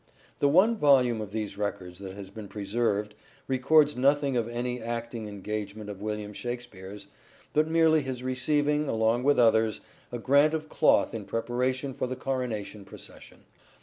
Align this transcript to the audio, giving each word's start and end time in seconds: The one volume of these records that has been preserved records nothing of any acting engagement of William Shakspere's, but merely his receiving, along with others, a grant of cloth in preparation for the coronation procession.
The 0.39 0.47
one 0.49 0.77
volume 0.77 1.21
of 1.21 1.31
these 1.31 1.59
records 1.59 1.99
that 1.99 2.13
has 2.15 2.31
been 2.31 2.47
preserved 2.47 3.13
records 3.47 3.95
nothing 3.95 4.35
of 4.35 4.49
any 4.49 4.81
acting 4.81 5.27
engagement 5.27 5.91
of 5.91 6.01
William 6.01 6.33
Shakspere's, 6.33 7.07
but 7.53 7.67
merely 7.67 8.01
his 8.01 8.23
receiving, 8.23 8.89
along 8.89 9.21
with 9.21 9.37
others, 9.37 9.79
a 10.11 10.17
grant 10.17 10.55
of 10.55 10.69
cloth 10.69 11.13
in 11.13 11.25
preparation 11.25 11.93
for 11.93 12.07
the 12.07 12.15
coronation 12.15 12.83
procession. 12.83 13.43